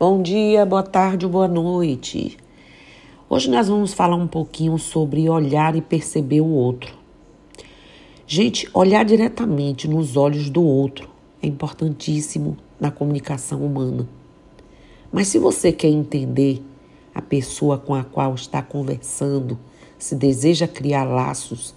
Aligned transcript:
Bom 0.00 0.22
dia, 0.22 0.64
boa 0.64 0.84
tarde, 0.84 1.26
boa 1.26 1.48
noite. 1.48 2.36
Hoje 3.28 3.50
nós 3.50 3.66
vamos 3.66 3.92
falar 3.92 4.14
um 4.14 4.28
pouquinho 4.28 4.78
sobre 4.78 5.28
olhar 5.28 5.74
e 5.74 5.82
perceber 5.82 6.40
o 6.40 6.46
outro. 6.46 6.94
Gente, 8.24 8.68
olhar 8.72 9.04
diretamente 9.04 9.88
nos 9.88 10.16
olhos 10.16 10.50
do 10.50 10.62
outro 10.62 11.10
é 11.42 11.48
importantíssimo 11.48 12.56
na 12.78 12.92
comunicação 12.92 13.66
humana. 13.66 14.08
Mas 15.10 15.26
se 15.26 15.38
você 15.40 15.72
quer 15.72 15.88
entender 15.88 16.62
a 17.12 17.20
pessoa 17.20 17.76
com 17.76 17.92
a 17.92 18.04
qual 18.04 18.36
está 18.36 18.62
conversando, 18.62 19.58
se 19.98 20.14
deseja 20.14 20.68
criar 20.68 21.06
laços 21.06 21.74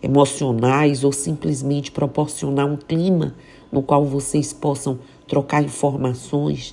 emocionais 0.00 1.02
ou 1.02 1.10
simplesmente 1.10 1.90
proporcionar 1.90 2.66
um 2.66 2.76
clima 2.76 3.34
no 3.72 3.82
qual 3.82 4.04
vocês 4.04 4.52
possam 4.52 5.00
trocar 5.26 5.64
informações, 5.64 6.72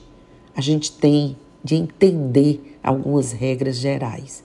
a 0.56 0.62
gente 0.62 0.92
tem 0.92 1.36
de 1.64 1.76
entender 1.76 2.78
algumas 2.84 3.32
regras 3.32 3.78
gerais. 3.78 4.44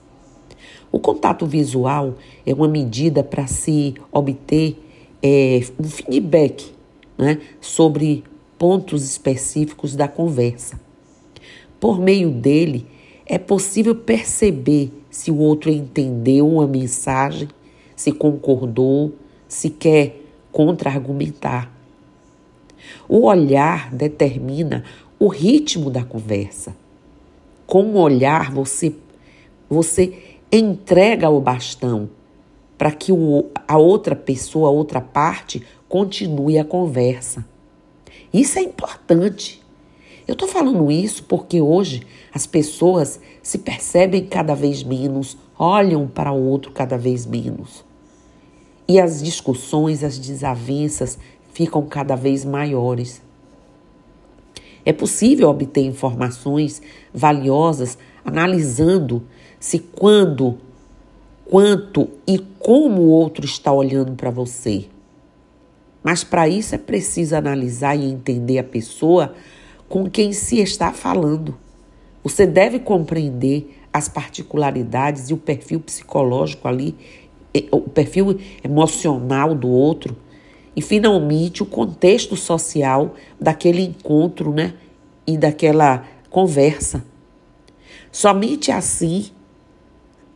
O 0.91 0.99
contato 0.99 1.45
visual 1.45 2.15
é 2.45 2.53
uma 2.53 2.67
medida 2.67 3.23
para 3.23 3.47
se 3.47 3.95
obter 4.11 4.77
é, 5.21 5.61
um 5.79 5.83
feedback 5.83 6.71
né, 7.17 7.39
sobre 7.59 8.23
pontos 8.57 9.03
específicos 9.03 9.95
da 9.95 10.07
conversa. 10.07 10.79
Por 11.79 11.99
meio 11.99 12.31
dele, 12.31 12.85
é 13.25 13.37
possível 13.37 13.93
perceber 13.93 14.91
se 15.09 15.29
o 15.29 15.37
outro 15.37 15.69
entendeu 15.69 16.47
uma 16.47 16.65
mensagem, 16.65 17.49
se 17.95 18.11
concordou, 18.11 19.13
se 19.47 19.69
quer 19.69 20.21
contra-argumentar. 20.51 21.71
O 23.07 23.25
olhar 23.25 23.93
determina 23.93 24.83
o 25.19 25.27
ritmo 25.27 25.89
da 25.89 26.03
conversa. 26.03 26.75
Com 27.65 27.83
o 27.83 27.97
olhar, 27.97 28.51
você, 28.51 28.95
você 29.69 30.37
entrega 30.51 31.29
o 31.29 31.41
bastão 31.41 32.09
para 32.77 32.91
que 32.91 33.11
o, 33.11 33.45
a 33.67 33.77
outra 33.77 34.15
pessoa, 34.15 34.69
a 34.69 34.71
outra 34.71 35.01
parte, 35.01 35.65
continue 35.89 36.57
a 36.57 36.63
conversa. 36.63 37.45
Isso 38.31 38.59
é 38.59 38.61
importante. 38.61 39.61
Eu 40.27 40.33
estou 40.33 40.47
falando 40.47 40.91
isso 40.91 41.23
porque 41.23 41.61
hoje 41.61 42.05
as 42.33 42.45
pessoas 42.45 43.19
se 43.41 43.57
percebem 43.57 44.25
cada 44.25 44.53
vez 44.53 44.83
menos, 44.83 45.37
olham 45.57 46.07
para 46.07 46.31
o 46.31 46.45
outro 46.47 46.71
cada 46.71 46.97
vez 46.97 47.25
menos. 47.25 47.83
E 48.87 48.99
as 48.99 49.23
discussões, 49.23 50.03
as 50.03 50.19
desavenças 50.19 51.17
ficam 51.53 51.85
cada 51.87 52.15
vez 52.15 52.45
maiores. 52.45 53.21
É 54.85 54.93
possível 54.93 55.49
obter 55.49 55.81
informações 55.81 56.81
valiosas 57.13 57.97
analisando 58.23 59.23
se 59.59 59.79
quando, 59.79 60.57
quanto 61.45 62.09
e 62.27 62.39
como 62.59 63.01
o 63.01 63.09
outro 63.09 63.45
está 63.45 63.71
olhando 63.71 64.13
para 64.13 64.29
você. 64.29 64.85
Mas 66.03 66.23
para 66.23 66.47
isso 66.47 66.75
é 66.75 66.77
preciso 66.77 67.35
analisar 67.35 67.95
e 67.95 68.09
entender 68.09 68.59
a 68.59 68.63
pessoa 68.63 69.33
com 69.89 70.09
quem 70.09 70.31
se 70.33 70.59
está 70.59 70.91
falando. 70.93 71.57
Você 72.23 72.45
deve 72.45 72.79
compreender 72.79 73.77
as 73.91 74.07
particularidades 74.07 75.29
e 75.29 75.33
o 75.33 75.37
perfil 75.37 75.79
psicológico 75.79 76.67
ali, 76.67 76.95
o 77.71 77.81
perfil 77.81 78.39
emocional 78.63 79.55
do 79.55 79.69
outro 79.69 80.15
e 80.77 80.81
finalmente 80.81 81.63
o 81.63 81.65
contexto 81.65 82.35
social 82.35 83.15
daquele 83.41 83.81
encontro, 83.81 84.53
né? 84.53 84.75
E 85.25 85.35
daquela 85.35 86.05
conversa. 86.29 87.03
Somente 88.11 88.71
assim 88.71 89.31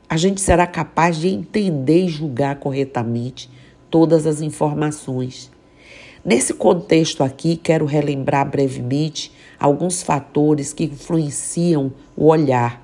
a 0.10 0.18
gente 0.18 0.42
será 0.42 0.66
capaz 0.66 1.18
de 1.18 1.28
entender 1.30 2.06
e 2.06 2.10
julgar 2.10 2.56
corretamente 2.56 3.52
todas 3.90 4.26
as 4.26 4.42
informações. 4.42 5.52
Nesse 6.26 6.56
contexto 6.56 7.24
aqui, 7.24 7.56
quero 7.56 7.86
relembrar 7.86 8.50
brevemente 8.50 9.32
alguns 9.60 10.02
fatores 10.02 10.74
que 10.74 10.86
influenciam 10.86 11.94
o 12.18 12.26
olhar. 12.26 12.84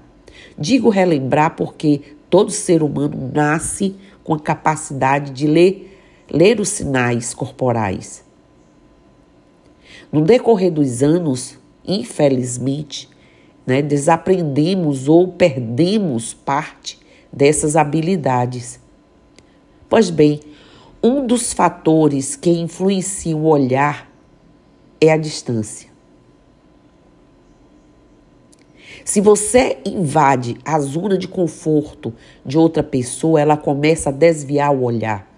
Digo 0.57 0.89
relembrar 0.89 1.56
porque 1.56 2.01
todo 2.29 2.51
ser 2.51 2.84
humano 2.84 3.31
nasce 3.34 3.95
com 4.24 4.35
a 4.35 4.39
capacidade 4.39 5.31
de 5.31 5.47
ler 5.47 5.87
ler 6.31 6.59
os 6.59 6.69
sinais 6.69 7.33
corporais. 7.33 8.23
No 10.11 10.21
decorrer 10.21 10.71
dos 10.71 11.03
anos, 11.03 11.57
infelizmente, 11.85 13.09
né, 13.65 13.81
desaprendemos 13.81 15.07
ou 15.07 15.27
perdemos 15.27 16.33
parte 16.33 16.99
dessas 17.31 17.75
habilidades. 17.75 18.79
Pois 19.89 20.09
bem, 20.09 20.39
um 21.03 21.25
dos 21.25 21.53
fatores 21.53 22.35
que 22.35 22.49
influencia 22.49 23.35
o 23.35 23.45
olhar 23.45 24.09
é 24.99 25.11
a 25.11 25.17
distância. 25.17 25.89
Se 29.05 29.21
você 29.21 29.77
invade 29.85 30.57
a 30.65 30.79
zona 30.79 31.17
de 31.17 31.27
conforto 31.27 32.13
de 32.45 32.57
outra 32.57 32.83
pessoa, 32.83 33.39
ela 33.39 33.55
começa 33.55 34.09
a 34.09 34.11
desviar 34.11 34.75
o 34.75 34.83
olhar. 34.83 35.37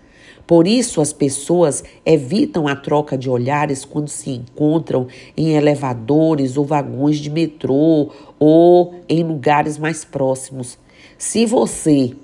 Por 0.49 0.65
isso, 0.65 0.99
as 0.99 1.13
pessoas 1.13 1.83
evitam 2.03 2.67
a 2.67 2.75
troca 2.75 3.15
de 3.15 3.29
olhares 3.29 3.85
quando 3.85 4.07
se 4.07 4.31
encontram 4.31 5.05
em 5.37 5.51
elevadores 5.51 6.57
ou 6.57 6.65
vagões 6.65 7.19
de 7.19 7.29
metrô 7.29 8.09
ou 8.39 8.95
em 9.07 9.23
lugares 9.23 9.77
mais 9.77 10.03
próximos. 10.03 10.75
Se 11.19 11.45
você 11.45 12.15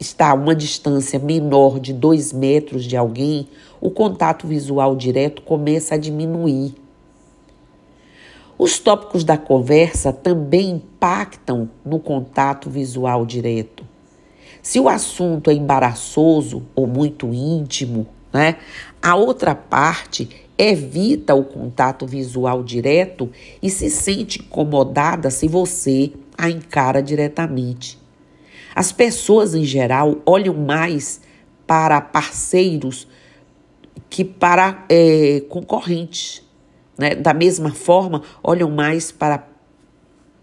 está 0.00 0.30
a 0.30 0.34
uma 0.34 0.56
distância 0.56 1.20
menor 1.20 1.78
de 1.78 1.92
dois 1.92 2.32
metros 2.32 2.82
de 2.82 2.96
alguém, 2.96 3.46
o 3.80 3.92
contato 3.92 4.48
visual 4.48 4.96
direto 4.96 5.42
começa 5.42 5.94
a 5.94 5.98
diminuir. 5.98 6.74
Os 8.58 8.80
tópicos 8.80 9.22
da 9.22 9.38
conversa 9.38 10.12
também 10.12 10.70
impactam 10.70 11.70
no 11.84 12.00
contato 12.00 12.68
visual 12.68 13.24
direto. 13.24 13.87
Se 14.68 14.78
o 14.78 14.86
assunto 14.86 15.50
é 15.50 15.54
embaraçoso 15.54 16.62
ou 16.74 16.86
muito 16.86 17.32
íntimo, 17.32 18.06
né, 18.30 18.58
a 19.00 19.16
outra 19.16 19.54
parte 19.54 20.28
evita 20.58 21.34
o 21.34 21.42
contato 21.42 22.06
visual 22.06 22.62
direto 22.62 23.30
e 23.62 23.70
se 23.70 23.88
sente 23.88 24.40
incomodada 24.40 25.30
se 25.30 25.48
você 25.48 26.12
a 26.36 26.50
encara 26.50 27.02
diretamente. 27.02 27.98
As 28.74 28.92
pessoas 28.92 29.54
em 29.54 29.64
geral 29.64 30.18
olham 30.26 30.52
mais 30.52 31.22
para 31.66 31.98
parceiros 32.02 33.08
que 34.10 34.22
para 34.22 34.84
é, 34.90 35.44
concorrentes. 35.48 36.42
Né? 36.98 37.14
Da 37.14 37.32
mesma 37.32 37.72
forma, 37.72 38.22
olham 38.42 38.70
mais 38.70 39.10
para 39.10 39.48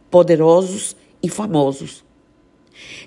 poderosos 0.09 0.95
e 1.21 1.29
famosos. 1.29 2.03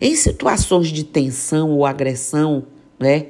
Em 0.00 0.14
situações 0.14 0.88
de 0.88 1.04
tensão 1.04 1.70
ou 1.70 1.84
agressão 1.84 2.64
né, 2.98 3.26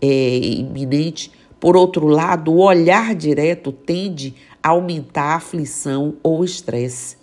é, 0.00 0.36
iminente, 0.36 1.30
por 1.58 1.76
outro 1.76 2.06
lado, 2.06 2.52
o 2.52 2.58
olhar 2.58 3.14
direto 3.14 3.72
tende 3.72 4.34
a 4.62 4.70
aumentar 4.70 5.32
a 5.32 5.36
aflição 5.36 6.16
ou 6.22 6.44
estresse. 6.44 7.16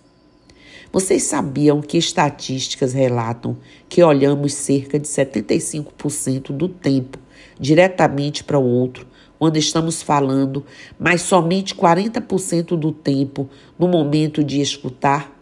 Vocês 0.91 1.23
sabiam 1.23 1.81
que 1.81 1.97
estatísticas 1.97 2.93
relatam 2.93 3.57
que 3.89 4.03
olhamos 4.03 4.53
cerca 4.53 4.99
de 4.99 5.07
75% 5.07 6.51
do 6.51 6.69
tempo 6.69 7.17
diretamente 7.59 8.43
para 8.43 8.59
o 8.59 8.63
outro 8.63 9.07
quando 9.39 9.57
estamos 9.57 10.01
falando, 10.01 10.63
mas 10.97 11.21
somente 11.21 11.75
40% 11.75 12.77
do 12.77 12.91
tempo 12.91 13.49
no 13.77 13.87
momento 13.87 14.43
de 14.43 14.61
escutar? 14.61 15.32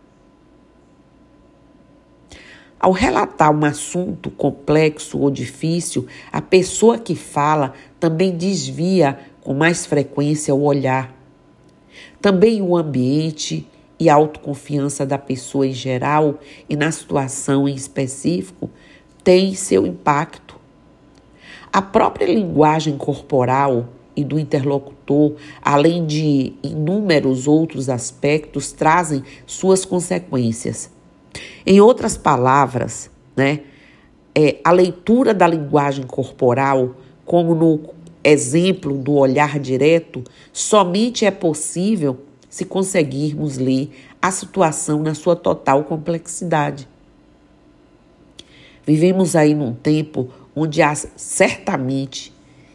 Ao 2.82 2.92
relatar 2.92 3.56
um 3.56 3.64
assunto 3.64 4.32
complexo 4.32 5.20
ou 5.20 5.30
difícil, 5.30 6.08
a 6.32 6.42
pessoa 6.42 6.98
que 6.98 7.14
fala 7.14 7.76
também 8.00 8.36
desvia 8.36 9.20
com 9.42 9.54
mais 9.54 9.86
frequência 9.86 10.56
o 10.56 10.64
olhar. 10.64 11.16
Também 12.20 12.60
o 12.60 12.76
ambiente 12.76 13.68
e 14.00 14.10
a 14.10 14.16
autoconfiança 14.16 15.06
da 15.06 15.20
pessoa 15.20 15.68
em 15.68 15.74
geral 15.74 16.40
e 16.68 16.76
na 16.76 16.92
situação 16.92 17.70
em 17.70 17.76
específico 17.76 18.68
tem 19.24 19.54
seu 19.54 19.86
impacto. 19.86 20.60
A 21.72 21.84
própria 21.84 22.26
linguagem 22.26 22.98
corporal 22.98 23.90
e 24.16 24.24
do 24.24 24.40
interlocutor, 24.40 25.36
além 25.62 26.04
de 26.04 26.54
inúmeros 26.64 27.48
outros 27.48 27.90
aspectos, 27.90 28.72
trazem 28.72 29.24
suas 29.46 29.86
consequências. 29.86 30.90
Em 31.66 31.80
outras 31.80 32.18
palavras, 32.18 33.10
né, 33.36 33.62
é, 34.36 34.58
a 34.64 34.72
leitura 34.72 35.34
da 35.34 35.48
linguagem 35.48 36.06
corporal, 36.06 36.96
como 37.26 37.54
no 37.54 37.80
exemplo 38.24 38.98
do 38.98 39.14
olhar 39.14 39.60
direto, 39.60 40.24
somente 40.54 41.26
é 41.26 41.32
possível 41.32 42.20
se 42.50 42.66
conseguirmos 42.66 43.58
ler 43.58 43.92
a 44.22 44.32
situação 44.32 45.02
na 45.02 45.14
sua 45.14 45.36
total 45.36 45.84
complexidade. 45.84 46.88
Vivemos 48.86 49.36
aí 49.36 49.54
num 49.54 49.74
tempo 49.74 50.30
onde 50.56 50.82
há 50.82 50.94
certamente 50.94 52.34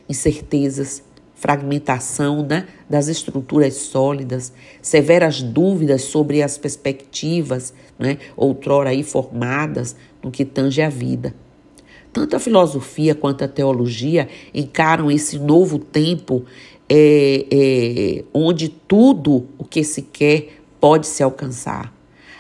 incertezas, 0.09 1.03
fragmentação 1.37 2.43
né, 2.43 2.67
das 2.89 3.09
estruturas 3.09 3.75
sólidas, 3.75 4.53
severas 4.81 5.43
dúvidas 5.43 6.03
sobre 6.03 6.43
as 6.43 6.59
perspectivas 6.59 7.73
né, 7.99 8.19
outrora 8.37 8.91
aí 8.91 9.05
formadas 9.05 9.95
no 10.23 10.31
que 10.31 10.45
tange 10.45 10.83
a 10.83 10.89
vida. 10.89 11.35
Tanto 12.13 12.35
a 12.35 12.41
filosofia 12.41 13.15
quanto 13.15 13.45
a 13.45 13.49
teologia 13.49 14.29
encaram 14.55 15.11
esse 15.11 15.39
novo 15.39 15.79
tempo 15.79 16.45
é, 16.89 17.45
é, 17.53 18.25
onde 18.33 18.71
tudo 18.71 19.47
o 19.59 19.65
que 19.65 19.85
se 19.85 20.01
quer 20.01 20.49
pode 20.81 21.07
se 21.07 21.23
alcançar. 21.23 21.93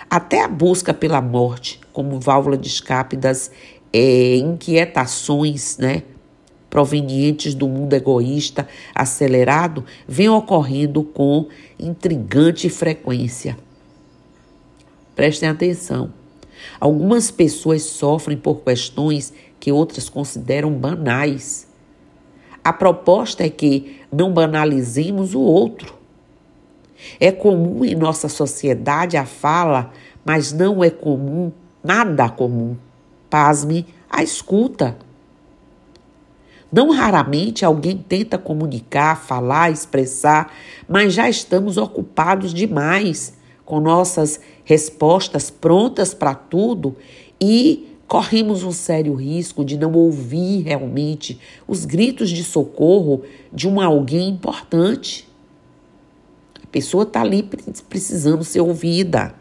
Até 0.08 0.42
a 0.42 0.48
busca 0.48 0.94
pela 0.94 1.20
morte 1.20 1.78
como 1.92 2.18
válvula 2.18 2.56
de 2.56 2.68
escape 2.68 3.16
das 3.16 3.50
é, 3.92 4.36
inquietações 4.36 5.76
né, 5.76 6.02
provenientes 6.76 7.54
do 7.54 7.66
mundo 7.66 7.94
egoísta 7.94 8.68
acelerado 8.94 9.82
vem 10.06 10.28
ocorrendo 10.28 11.02
com 11.02 11.46
intrigante 11.80 12.68
frequência. 12.68 13.56
Prestem 15.14 15.48
atenção. 15.48 16.12
Algumas 16.78 17.30
pessoas 17.30 17.82
sofrem 17.82 18.36
por 18.36 18.56
questões 18.56 19.32
que 19.58 19.72
outras 19.72 20.10
consideram 20.10 20.70
banais. 20.70 21.66
A 22.62 22.74
proposta 22.74 23.42
é 23.42 23.48
que 23.48 24.02
não 24.12 24.30
banalizemos 24.34 25.34
o 25.34 25.40
outro. 25.40 25.94
É 27.18 27.32
comum 27.32 27.86
em 27.86 27.94
nossa 27.94 28.28
sociedade 28.28 29.16
a 29.16 29.24
fala, 29.24 29.92
mas 30.22 30.52
não 30.52 30.84
é 30.84 30.90
comum, 30.90 31.50
nada 31.82 32.28
comum. 32.28 32.76
Pasme, 33.30 33.86
a 34.10 34.22
escuta. 34.22 35.05
Não 36.70 36.90
raramente 36.90 37.64
alguém 37.64 37.96
tenta 37.96 38.36
comunicar, 38.36 39.16
falar, 39.16 39.70
expressar, 39.70 40.52
mas 40.88 41.14
já 41.14 41.28
estamos 41.28 41.76
ocupados 41.76 42.52
demais 42.52 43.34
com 43.64 43.80
nossas 43.80 44.40
respostas 44.64 45.50
prontas 45.50 46.12
para 46.12 46.34
tudo 46.34 46.96
e 47.40 47.88
corremos 48.06 48.62
um 48.62 48.72
sério 48.72 49.14
risco 49.14 49.64
de 49.64 49.76
não 49.76 49.92
ouvir 49.92 50.62
realmente 50.62 51.38
os 51.66 51.84
gritos 51.84 52.30
de 52.30 52.44
socorro 52.44 53.22
de 53.52 53.68
um 53.68 53.80
alguém 53.80 54.28
importante. 54.28 55.28
A 56.62 56.66
pessoa 56.66 57.04
está 57.04 57.22
ali 57.22 57.48
precisando 57.88 58.44
ser 58.44 58.60
ouvida. 58.60 59.34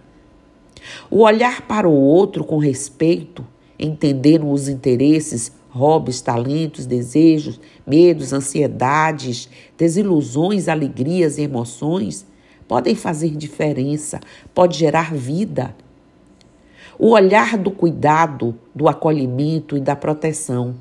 O 1.09 1.21
olhar 1.21 1.61
para 1.63 1.87
o 1.87 1.93
outro 1.93 2.43
com 2.43 2.57
respeito, 2.57 3.45
entendendo 3.77 4.49
os 4.49 4.67
interesses, 4.67 5.51
hobbies, 5.75 6.21
talentos, 6.21 6.85
desejos, 6.85 7.59
medos, 7.85 8.31
ansiedades, 8.31 9.49
desilusões, 9.77 10.67
alegrias 10.67 11.37
e 11.37 11.41
emoções 11.41 12.25
podem 12.67 12.95
fazer 12.95 13.29
diferença, 13.31 14.19
pode 14.53 14.77
gerar 14.77 15.13
vida 15.13 15.75
o 16.97 17.09
olhar 17.09 17.57
do 17.57 17.71
cuidado, 17.71 18.57
do 18.73 18.87
acolhimento 18.87 19.75
e 19.77 19.81
da 19.81 19.95
proteção. 19.95 20.75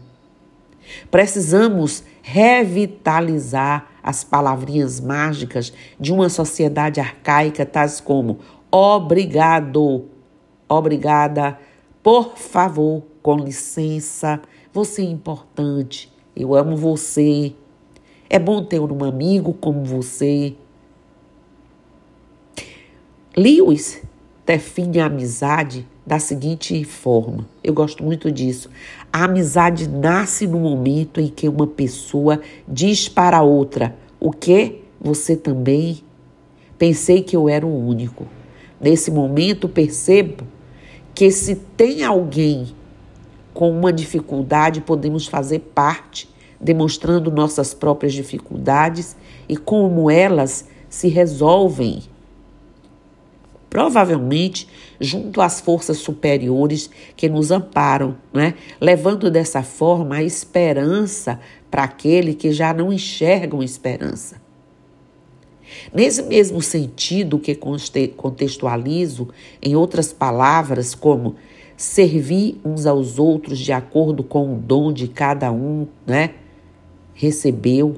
Precisamos 1.11 2.05
revitalizar 2.23 3.88
as 4.02 4.23
palavrinhas 4.23 5.00
mágicas 5.00 5.73
de 5.99 6.12
uma 6.12 6.29
sociedade 6.29 7.00
arcaica, 7.00 7.64
tais 7.64 8.00
como 8.00 8.38
obrigado, 8.70 10.05
obrigada, 10.69 11.58
por 12.05 12.37
favor, 12.37 13.03
com 13.23 13.39
licença, 13.39 14.39
você 14.75 15.01
é 15.01 15.06
importante, 15.06 16.12
eu 16.37 16.55
amo 16.55 16.77
você. 16.77 17.55
É 18.29 18.39
bom 18.39 18.62
ter 18.62 18.79
um 18.79 19.05
amigo 19.05 19.55
como 19.55 19.83
você. 19.83 20.55
Lewis 23.35 24.03
define 24.45 25.01
a 25.01 25.06
amizade 25.06 25.89
da 26.06 26.19
seguinte 26.19 26.85
forma. 26.85 27.49
Eu 27.62 27.73
gosto 27.73 28.05
muito 28.05 28.31
disso. 28.31 28.69
A 29.11 29.25
amizade 29.25 29.89
nasce 29.89 30.47
no 30.47 30.61
momento 30.61 31.23
em 31.23 31.29
que 31.29 31.49
uma 31.49 31.67
pessoa 31.67 32.39
diz 32.69 33.09
para 33.09 33.41
outra: 33.41 33.97
O 34.21 34.31
que? 34.31 34.83
Você 35.01 35.37
também? 35.37 36.03
Pensei 36.77 37.23
que 37.23 37.35
eu 37.35 37.49
era 37.49 37.67
o 37.67 37.89
único. 37.89 38.27
Nesse 38.79 39.11
momento 39.11 39.71
percebo 39.71 40.53
que 41.15 41.31
se 41.31 41.55
tem 41.55 42.05
alguém 42.05 42.75
com 43.53 43.71
uma 43.71 43.93
dificuldade, 43.93 44.81
podemos 44.81 45.27
fazer 45.27 45.61
parte, 45.61 46.29
demonstrando 46.61 47.31
nossas 47.31 47.73
próprias 47.73 48.13
dificuldades 48.13 49.17
e 49.49 49.57
como 49.57 50.11
elas 50.11 50.69
se 50.89 51.09
resolvem 51.09 52.03
provavelmente 53.75 54.69
junto 55.01 55.41
às 55.41 55.61
forças 55.61 55.99
superiores 55.99 56.89
que 57.17 57.29
nos 57.29 57.51
amparam, 57.51 58.17
né? 58.33 58.55
levando 58.81 59.29
dessa 59.29 59.65
forma 59.65 60.17
a 60.17 60.23
esperança 60.23 61.41
para 61.69 61.83
aquele 61.83 62.35
que 62.35 62.53
já 62.53 62.73
não 62.73 62.93
enxergam 62.93 63.61
esperança. 63.65 64.44
Nesse 65.93 66.23
mesmo 66.23 66.61
sentido 66.61 67.38
que 67.38 67.55
contextualizo, 67.55 69.29
em 69.62 69.76
outras 69.76 70.12
palavras, 70.12 70.94
como 70.94 71.37
servir 71.76 72.61
uns 72.65 72.87
aos 72.87 73.19
outros 73.19 73.59
de 73.59 73.73
acordo 73.73 74.23
com 74.23 74.55
o 74.55 74.59
dom 74.59 74.93
de 74.93 75.09
cada 75.09 75.50
um, 75.50 75.87
né? 76.06 76.35
Recebeu, 77.15 77.97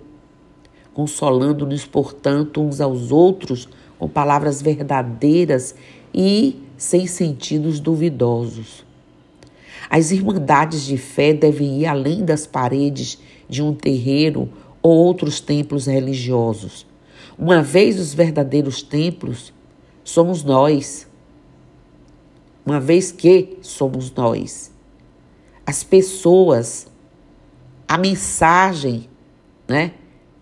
consolando-nos, 0.95 1.85
portanto, 1.85 2.63
uns 2.63 2.81
aos 2.81 3.13
outros 3.13 3.69
com 3.99 4.09
palavras 4.09 4.61
verdadeiras 4.61 5.75
e 6.13 6.61
sem 6.77 7.07
sentidos 7.07 7.81
duvidosos. 7.81 8.85
As 9.89 10.11
irmandades 10.11 10.85
de 10.85 10.97
fé 10.97 11.33
devem 11.33 11.81
ir 11.81 11.87
além 11.87 12.25
das 12.25 12.47
paredes 12.47 13.19
de 13.49 13.63
um 13.63 13.73
terreiro 13.73 14.49
ou 14.83 14.93
outros 14.97 15.41
templos 15.41 15.87
religiosos. 15.87 16.86
Uma 17.39 17.63
vez 17.63 18.01
os 18.01 18.15
verdadeiros 18.15 18.83
templos 18.83 19.53
somos 20.03 20.43
nós. 20.43 21.07
Uma 22.65 22.81
vez 22.81 23.13
que 23.13 23.59
somos 23.61 24.11
nós. 24.13 24.73
As 25.67 25.83
pessoas, 25.83 26.87
a 27.87 27.99
mensagem, 27.99 29.09
né? 29.69 29.93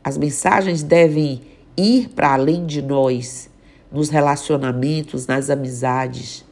As 0.02 0.16
mensagens 0.16 0.82
devem 0.82 1.42
ir 1.76 2.10
para 2.10 2.34
além 2.34 2.66
de 2.66 2.80
nós, 2.80 3.50
nos 3.90 4.08
relacionamentos, 4.08 5.26
nas 5.26 5.50
amizades. 5.50 6.44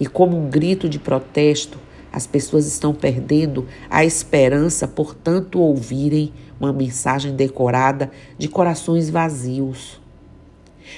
E 0.00 0.06
como 0.06 0.36
um 0.36 0.48
grito 0.48 0.88
de 0.88 0.98
protesto, 0.98 1.78
as 2.14 2.28
pessoas 2.28 2.64
estão 2.64 2.94
perdendo 2.94 3.66
a 3.90 4.04
esperança 4.04 4.86
por 4.86 5.16
tanto 5.16 5.58
ouvirem 5.58 6.32
uma 6.60 6.72
mensagem 6.72 7.34
decorada 7.34 8.08
de 8.38 8.46
corações 8.46 9.10
vazios. 9.10 10.00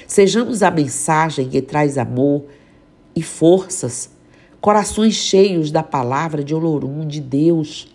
Sejamos 0.05 0.61
a 0.61 0.69
mensagem 0.69 1.49
que 1.49 1.59
traz 1.59 1.97
amor 1.97 2.45
e 3.15 3.23
forças, 3.23 4.11
corações 4.61 5.15
cheios 5.15 5.71
da 5.71 5.81
palavra 5.81 6.43
de 6.43 6.53
Olorum 6.53 7.03
de 7.07 7.19
Deus. 7.19 7.87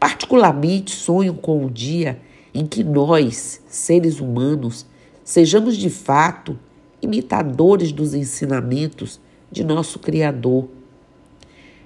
Particularmente 0.00 0.92
sonho 0.92 1.34
com 1.34 1.66
o 1.66 1.70
dia 1.70 2.18
em 2.54 2.64
que 2.64 2.82
nós, 2.82 3.60
seres 3.68 4.18
humanos, 4.18 4.86
sejamos 5.22 5.76
de 5.76 5.90
fato 5.90 6.58
imitadores 7.02 7.92
dos 7.92 8.14
ensinamentos 8.14 9.20
de 9.50 9.62
nosso 9.62 9.98
Criador, 9.98 10.70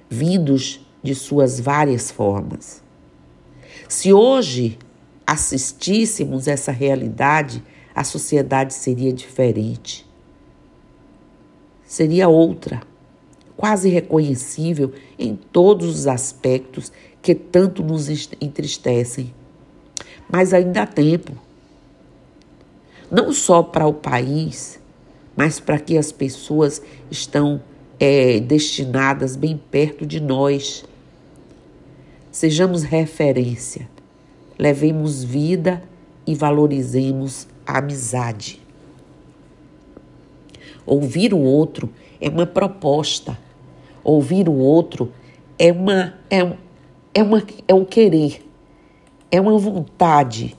vindos 0.08 0.80
de 1.02 1.14
suas 1.14 1.60
várias 1.60 2.10
formas. 2.10 2.82
Se 3.88 4.12
hoje 4.12 4.78
assistíssemos 5.26 6.48
essa 6.48 6.72
realidade, 6.72 7.62
a 7.94 8.04
sociedade 8.04 8.74
seria 8.74 9.12
diferente. 9.12 10.06
Seria 11.84 12.28
outra, 12.28 12.82
quase 13.56 13.88
reconhecível 13.88 14.92
em 15.18 15.36
todos 15.36 15.88
os 15.88 16.06
aspectos 16.06 16.92
que 17.22 17.34
tanto 17.34 17.82
nos 17.82 18.08
entristecem 18.40 19.32
mas 20.28 20.52
ainda 20.52 20.82
há 20.82 20.86
tempo. 20.86 21.32
Não 23.10 23.32
só 23.32 23.62
para 23.62 23.86
o 23.86 23.94
país, 23.94 24.80
mas 25.36 25.60
para 25.60 25.78
que 25.78 25.96
as 25.96 26.10
pessoas 26.10 26.82
estão 27.10 27.60
é, 27.98 28.40
destinadas 28.40 29.36
bem 29.36 29.60
perto 29.70 30.06
de 30.06 30.20
nós. 30.20 30.84
Sejamos 32.30 32.82
referência, 32.82 33.88
levemos 34.58 35.24
vida 35.24 35.82
e 36.26 36.34
valorizemos 36.34 37.46
a 37.66 37.78
amizade. 37.78 38.60
Ouvir 40.84 41.32
o 41.32 41.38
outro 41.38 41.90
é 42.20 42.28
uma 42.28 42.46
proposta. 42.46 43.38
Ouvir 44.04 44.48
o 44.48 44.54
outro 44.54 45.12
é 45.58 45.72
uma 45.72 46.14
é, 46.30 46.56
é 47.12 47.22
uma 47.22 47.42
é 47.66 47.74
um 47.74 47.84
querer. 47.84 48.46
É 49.30 49.40
uma 49.40 49.58
vontade. 49.58 50.56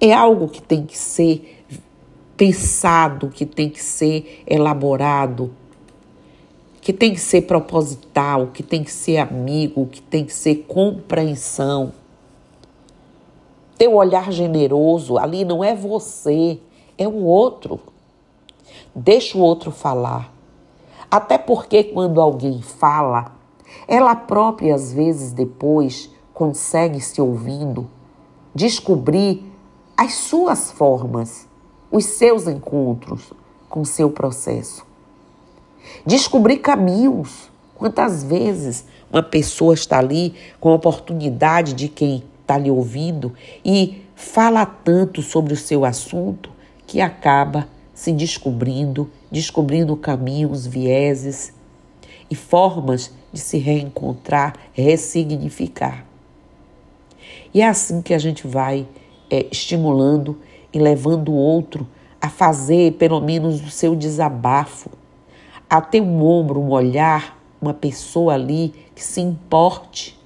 É 0.00 0.12
algo 0.12 0.48
que 0.48 0.60
tem 0.60 0.84
que 0.84 0.98
ser 0.98 1.64
pensado, 2.36 3.28
que 3.28 3.46
tem 3.46 3.70
que 3.70 3.82
ser 3.82 4.42
elaborado, 4.46 5.50
que 6.84 6.92
tem 6.92 7.14
que 7.14 7.20
ser 7.20 7.46
proposital, 7.46 8.48
que 8.48 8.62
tem 8.62 8.84
que 8.84 8.92
ser 8.92 9.16
amigo, 9.16 9.86
que 9.86 10.02
tem 10.02 10.22
que 10.22 10.34
ser 10.34 10.66
compreensão. 10.68 11.94
Teu 13.78 13.94
olhar 13.94 14.30
generoso 14.30 15.16
ali 15.16 15.46
não 15.46 15.64
é 15.64 15.74
você, 15.74 16.60
é 16.98 17.08
o 17.08 17.24
outro. 17.24 17.80
Deixa 18.94 19.38
o 19.38 19.40
outro 19.40 19.70
falar. 19.70 20.30
Até 21.10 21.38
porque 21.38 21.84
quando 21.84 22.20
alguém 22.20 22.60
fala, 22.60 23.32
ela 23.88 24.14
própria 24.14 24.74
às 24.74 24.92
vezes 24.92 25.32
depois 25.32 26.10
consegue 26.34 27.00
se 27.00 27.18
ouvindo 27.18 27.88
descobrir 28.54 29.42
as 29.96 30.12
suas 30.16 30.70
formas, 30.70 31.48
os 31.90 32.04
seus 32.04 32.46
encontros 32.46 33.32
com 33.70 33.86
seu 33.86 34.10
processo. 34.10 34.84
Descobrir 36.06 36.58
caminhos. 36.58 37.50
Quantas 37.74 38.22
vezes 38.22 38.84
uma 39.12 39.22
pessoa 39.22 39.74
está 39.74 39.98
ali 39.98 40.34
com 40.60 40.70
a 40.70 40.74
oportunidade 40.74 41.72
de 41.72 41.88
quem 41.88 42.22
está 42.40 42.58
lhe 42.58 42.70
ouvindo 42.70 43.32
e 43.64 44.02
fala 44.14 44.64
tanto 44.64 45.22
sobre 45.22 45.52
o 45.52 45.56
seu 45.56 45.84
assunto 45.84 46.50
que 46.86 47.00
acaba 47.00 47.68
se 47.94 48.12
descobrindo, 48.12 49.10
descobrindo 49.30 49.96
caminhos, 49.96 50.66
vieses 50.66 51.52
e 52.30 52.34
formas 52.34 53.12
de 53.32 53.40
se 53.40 53.58
reencontrar, 53.58 54.54
ressignificar. 54.72 56.04
E 57.52 57.60
é 57.60 57.68
assim 57.68 58.02
que 58.02 58.12
a 58.12 58.18
gente 58.18 58.46
vai 58.46 58.86
é, 59.30 59.46
estimulando 59.50 60.38
e 60.72 60.78
levando 60.78 61.30
o 61.30 61.36
outro 61.36 61.86
a 62.20 62.28
fazer 62.28 62.92
pelo 62.94 63.20
menos 63.20 63.60
o 63.60 63.70
seu 63.70 63.94
desabafo, 63.94 64.90
a 65.68 65.80
ter 65.80 66.00
um 66.00 66.24
ombro, 66.24 66.60
um 66.60 66.70
olhar, 66.70 67.38
uma 67.60 67.74
pessoa 67.74 68.34
ali 68.34 68.74
que 68.94 69.02
se 69.02 69.20
importe, 69.20 70.18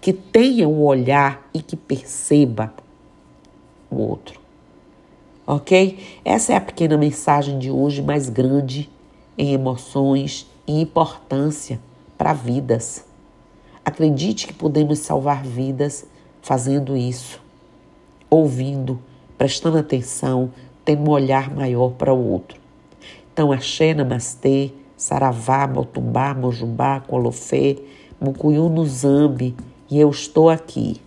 que 0.00 0.12
tenha 0.12 0.68
um 0.68 0.82
olhar 0.82 1.48
e 1.52 1.62
que 1.62 1.76
perceba 1.76 2.72
o 3.90 3.96
outro. 3.96 4.40
Ok? 5.46 5.98
Essa 6.24 6.52
é 6.52 6.56
a 6.56 6.60
pequena 6.60 6.96
mensagem 6.96 7.58
de 7.58 7.70
hoje, 7.70 8.02
mais 8.02 8.28
grande 8.28 8.88
em 9.36 9.52
emoções 9.52 10.46
e 10.66 10.80
importância 10.80 11.80
para 12.16 12.32
vidas. 12.32 13.04
Acredite 13.84 14.46
que 14.46 14.52
podemos 14.52 14.98
salvar 14.98 15.42
vidas 15.42 16.06
fazendo 16.42 16.96
isso, 16.96 17.40
ouvindo, 18.28 19.00
prestando 19.36 19.78
atenção, 19.78 20.52
tendo 20.84 21.08
um 21.08 21.10
olhar 21.10 21.50
maior 21.50 21.92
para 21.92 22.12
o 22.12 22.30
outro. 22.30 22.59
Então, 23.32 23.52
axé, 23.52 23.94
namastê, 23.94 24.72
saravá, 24.96 25.66
motumbá, 25.66 26.34
mojubá, 26.34 27.00
colofé, 27.00 27.76
mucuyu 28.20 28.68
no 28.68 28.84
zambi, 28.84 29.54
e 29.90 29.98
eu 29.98 30.10
estou 30.10 30.50
aqui. 30.50 31.00